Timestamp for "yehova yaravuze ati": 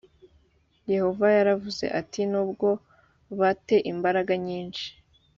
0.93-2.21